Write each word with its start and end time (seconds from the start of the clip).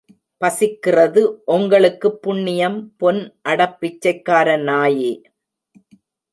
பசிக்கிறது 0.41 1.21
ஒங்களுக்குப் 1.47 2.17
புண்ணியம், 2.21 2.79
பொன் 2.97 3.21
அடப் 3.41 3.77
பிச்சைக்கார 3.79 4.57
நாயே! 4.63 5.13